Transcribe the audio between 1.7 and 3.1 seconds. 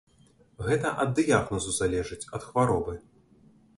залежыць, ад хваробы.